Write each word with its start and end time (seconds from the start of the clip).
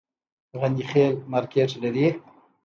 غني 0.59 0.83
خیل 0.91 1.13
مارکیټ 1.31 1.69
لري؟ 1.83 2.07